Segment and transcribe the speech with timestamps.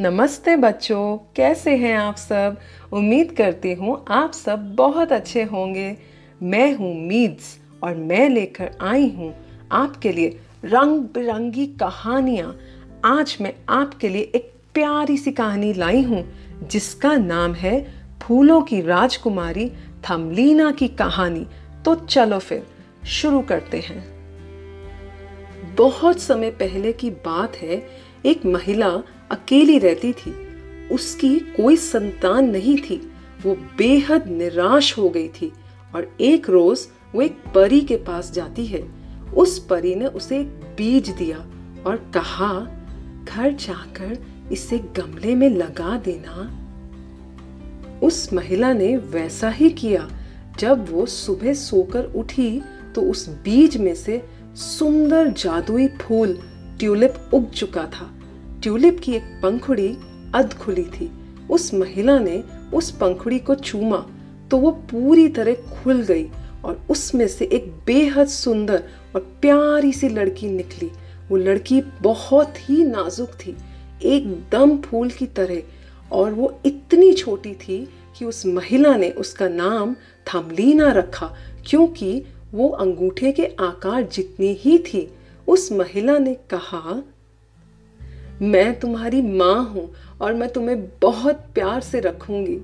[0.00, 2.56] नमस्ते बच्चों, कैसे हैं आप सब?
[2.92, 5.96] उम्मीद करती हूँ आप सब बहुत अच्छे होंगे।
[6.42, 9.32] मैं हूँ मीड्स और मैं लेकर आई हूँ
[9.72, 12.56] आपके लिए रंग बिरंगी कहानियाँ।
[13.04, 16.24] आज मैं आपके लिए एक प्यारी सी कहानी लाई हूँ,
[16.68, 19.72] जिसका नाम है फूलों की राजकुमारी
[20.10, 21.46] थमलीना की कहानी।
[21.84, 22.66] तो चलो फिर,
[23.06, 24.04] शुरू करते हैं।
[25.76, 27.86] बहुत समय पहले की बात है,
[28.26, 30.34] एक महिला अकेली रहती थी,
[30.88, 32.96] उसकी कोई संतान नहीं थी,
[33.42, 35.52] वो बेहद निराश हो गई थी
[35.94, 38.82] और एक रोज वो एक परी के पास जाती है।
[39.34, 40.42] उस परी ने उसे
[40.78, 41.38] बीज दिया
[41.86, 42.52] और कहा,
[43.24, 44.18] घर जाकर
[44.52, 46.62] इसे गमले में लगा देना।
[48.02, 50.08] उस महिला ने वैसा ही किया।
[50.58, 52.62] जब वो सुबह सोकर उठी
[52.94, 54.22] तो उस बीज में से
[54.54, 56.38] सुंदर जादुई फूल
[56.78, 58.10] ट्यूलिप उग चुका था।
[58.66, 59.88] ट्यूलिप की एक पंखुड़ी
[60.34, 61.08] अध खुली थी।
[61.50, 62.42] उस महिला ने
[62.74, 63.98] उस पंखुड़ी को चूमा
[64.50, 66.24] तो वो पूरी तरह खुल गई
[66.64, 68.82] और उसमें से एक बेहद सुंदर
[69.14, 70.90] और प्यारी सी लड़की निकली।
[71.30, 73.56] वो लड़की बहुत ही नाजुक थी,
[74.04, 75.62] एकदम फूल की तरह,
[76.12, 77.78] और वो इतनी छोटी थी
[78.18, 79.94] कि उस महिला ने उसका नाम
[80.26, 81.34] थमलीना रखा,
[81.66, 82.22] क्योंकि
[82.52, 85.10] वो अंगूठे के आकार जितनी ही थी,
[85.48, 87.02] उस महिला ने कहा
[88.42, 92.58] मैं तुम्हारी माँ हूँ और मैं तुम्हें बहुत प्यार से रखूँगी।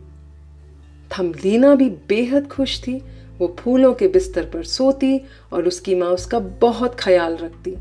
[1.11, 2.95] थमलीना भी बेहद खुश थी।
[3.39, 5.21] वो फूलों के बिस्तर पर सोती
[5.53, 7.77] और उसकी माँ उसका बहुत ख्याल रखती।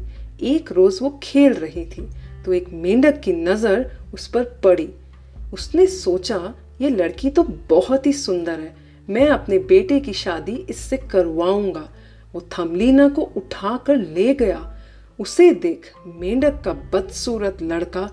[0.47, 2.07] एक रोज वो खेल रही थी
[2.45, 4.89] तो एक मेंढक की नज़र उस पर पड़ी।
[5.53, 8.75] उसने सोचा, ये लड़की तो बहुत ही सुंदर है।
[9.07, 11.87] मैं अपने बेटे की शादी इससे करवाऊँगा।
[12.33, 14.59] वो थमलीना को उठाकर ले गया।
[15.21, 18.09] उसे देख मेंढक का बदसूरत लड़का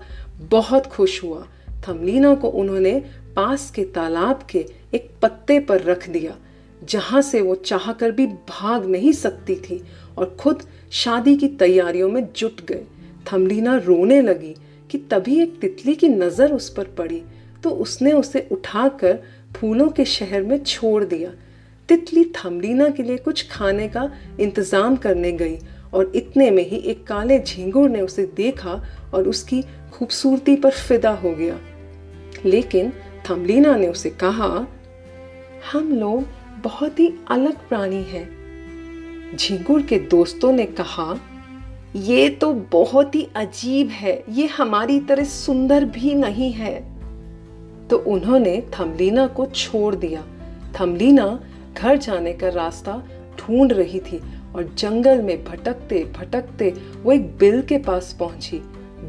[0.51, 1.45] बहुत खुश हुआ।
[1.87, 2.99] थमलीना को उन्होंने
[3.35, 6.35] पास के तालाब के एक पत्ते पर रख दिया,
[6.81, 9.81] जहाँ से वो चाहकर भी भाग नहीं सकती थी
[10.17, 12.83] और खुद शादी की तैयारियों में जुट गए।
[13.25, 14.55] थमलीना रोने लगी
[14.89, 17.21] कि तभी एक तितली की नज़र उस पर पड़ी
[17.63, 19.19] तो उसने उसे उठाकर
[19.55, 21.31] फूलों के शहर में छोड़ दिया।
[21.89, 24.09] तितली थमलीना के लिए कुछ खाने का
[24.39, 25.57] इंतज़ाम करने गई
[25.93, 28.83] और इतने में ही एक काले झींगुर ने उसे देखा
[29.13, 31.57] और उसकी खूबसूरती पर फिदा हो गया।
[32.45, 32.93] लेकिन
[33.29, 34.67] थमलीना ने उसे कहा,
[35.71, 36.23] हम लोग
[36.63, 38.39] बहुत ही अलग प्राणी हैं।
[39.37, 41.19] झींगुर के दोस्तों ने कहा,
[41.95, 46.99] ये तो बहुत ही अजीब है, ये हमारी तरह सुंदर भी नहीं है।
[47.87, 50.25] तो उन्होंने थमलीना को छोड़ दिया।
[50.81, 51.39] थमलीना
[51.77, 53.03] घर जाने का रास्ता
[53.39, 54.21] ढूंढ रही थी
[54.55, 56.73] और जंगल में भटकते भटकते
[57.03, 58.57] वो एक बिल के पास पहुँची।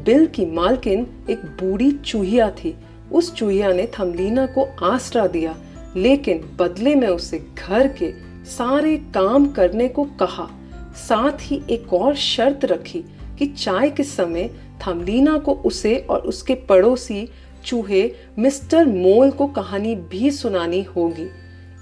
[0.05, 2.75] बिल की मालकिन एक बूढ़ी चूहिया थी।
[3.11, 5.55] उस चूहिया ने थमलीना को आसरा दिया,
[5.95, 8.11] लेकिन बदले में उसे घर के
[8.45, 10.49] सारे काम करने को कहा।
[10.95, 13.03] साथ ही एक और शर्त रखी
[13.39, 14.49] कि चाय के समय
[14.87, 17.27] थमलीना को उसे और उसके पड़ोसी
[17.65, 21.27] चूहे मिस्टर मोल को कहानी भी सुनानी होगी।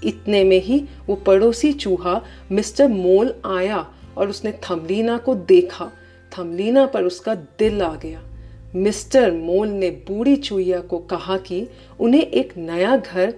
[0.04, 2.20] इतने में ही वो पड़ोसी चूहा
[2.52, 5.90] मिस्टर मोल आया और उसने थमलीना को देखा।
[6.32, 8.22] थमलीना पर उसका दिल आ गया।
[8.74, 11.66] मिस्टर मोल ने बूढ़ी चूहिया को कहा कि
[12.00, 13.34] उन्हें एक नया घर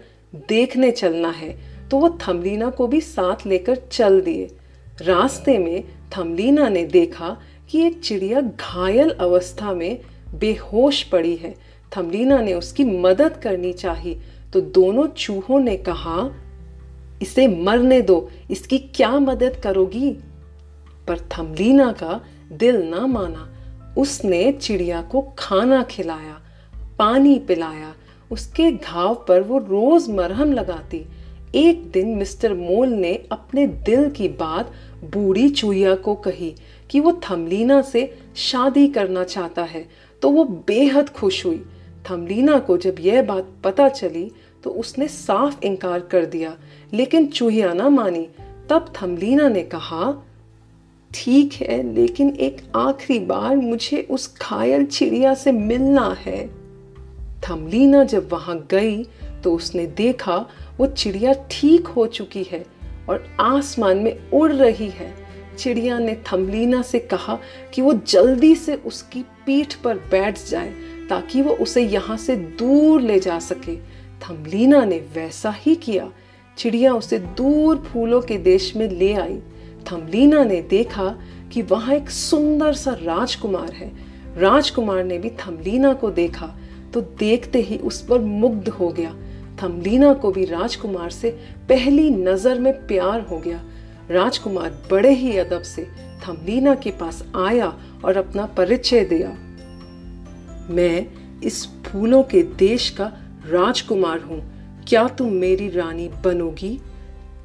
[0.49, 1.57] देखने चलना है
[1.89, 4.51] तो वो थमलीना को भी साथ लेकर चल दिए।
[5.03, 5.85] रास्ते में
[6.17, 7.37] थमलीना ने देखा
[7.71, 9.99] कि एक चिड़िया घायल अवस्था में
[10.35, 11.55] बेहोश पड़ी है।
[11.93, 14.21] थमलीना ने उसकी मदद करनी चाहिए
[14.53, 16.31] तो दोनों चूहों ने कहा
[17.23, 20.11] इसे मरने दो, इसकी क्या मदद करोगी?
[21.09, 22.21] पर थमलीना का
[22.53, 23.49] दिल ना माना।
[23.99, 26.41] उसने चिड़िया को खाना खिलाया,
[26.99, 27.95] पानी पिलाया।
[28.31, 31.05] उसके घाव पर वो रोज मरहम लगाती।
[31.55, 34.73] एक दिन मिस्टर मोल ने अपने दिल की बात
[35.05, 36.55] बूढ़ी चूहिया को कही
[36.91, 39.89] कि वो थमलीना से शादी करना चाहता है
[40.23, 41.63] तो वो बेहद खुश हुई।
[42.11, 44.31] थमलीना को जब यह बात पता चली
[44.65, 46.57] तो उसने साफ़ इनकार कर दिया।
[46.93, 48.29] लेकिन चूहिया ना मानी।
[48.71, 50.27] तब थमलीना ने कहा,
[51.15, 56.49] ठीक है, लेकिन एक आखिरी बार मुझे उस घायल चिड़िया से मिलना है।
[57.49, 59.05] थमलीना जब वहाँ गई
[59.45, 60.47] तो उसने देखा,
[60.79, 62.65] वो चिड़िया ठीक हो चुकी है
[63.09, 65.15] और आसमान में उड़ रही है।
[65.59, 67.39] चिड़िया ने थमलीना से कहा
[67.75, 70.75] कि वो जल्दी से उसकी पीठ पर बैठ जाए,
[71.09, 73.92] ताकि वो उसे यहाँ से दूर ले जा सके।
[74.23, 76.11] थमलीना ने वैसा ही किया।
[76.59, 79.39] चिड़िया उसे दूर फूलों के देश में ले आई।
[79.93, 81.09] थमलीना ने देखा
[81.53, 83.91] कि वहाँ एक सुंदर सा राजकुमार है।
[84.39, 86.55] राजकुमार ने भी थमलीना को देखा
[86.95, 89.15] तो देखते ही उस पर मुग्ध हो गया।
[89.63, 91.31] थमलीना को भी राजकुमार से
[91.69, 93.63] पहली नज़र में प्यार हो गया।
[94.11, 95.83] राजकुमार बड़े ही अदब से
[96.29, 97.73] थमलीना के पास आया
[98.05, 99.29] और अपना परिचय दिया।
[100.75, 101.07] मैं
[101.43, 103.13] इस फूलों के देश का
[103.47, 104.53] राजकुमार हूँ।
[104.85, 106.81] क्या तुम मेरी रानी बनोगी?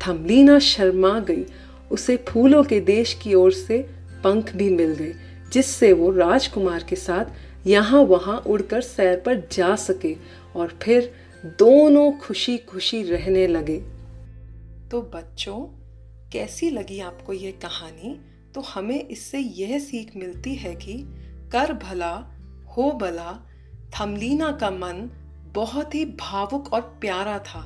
[0.07, 1.45] थमलीना शर्मा गई।
[1.91, 3.89] उसे फूलों के देश की ओर से
[4.23, 5.13] पंख भी मिल गए,
[5.53, 7.25] जिससे वो राजकुमार के साथ
[7.67, 10.15] यहाँ वहाँ उड़कर सैर पर जा सके
[10.55, 11.13] और फिर
[11.45, 13.77] दोनों खुशी खुशी रहने लगे।
[14.91, 15.59] तो बच्चों,
[16.31, 18.21] कैसी लगी आपको ये कहानी?
[18.55, 20.93] तो हमें इससे यह सीख मिलती है कि
[21.51, 22.27] कर भला,
[22.77, 23.47] हो भला,
[23.99, 25.09] थमलीना का मन
[25.55, 27.63] बहुत ही भावुक और प्यारा था।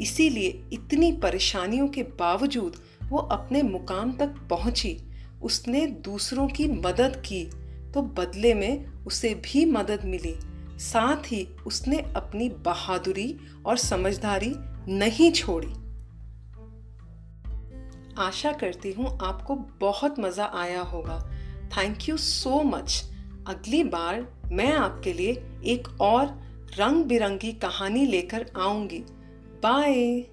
[0.00, 4.96] इसीलिए इतनी परेशानियों के बावजूद वो अपने मुकाम तक पहुँची।
[5.42, 7.44] उसने दूसरों की मदद की
[7.94, 10.34] तो बदले में उसे भी मदद मिली।
[10.80, 13.34] साथ ही उसने अपनी बहादुरी
[13.66, 14.52] और समझदारी
[14.88, 15.72] नहीं छोड़ी।
[18.18, 21.18] आशा करती हूँ आपको बहुत मज़ा आया होगा।
[21.76, 23.02] थैंक यू सो मच
[23.48, 25.32] अगली बार मैं आपके लिए
[25.64, 26.26] एक और
[26.78, 28.98] रंग बिरंगी कहानी लेकर आऊँगी।
[29.62, 30.31] बाय।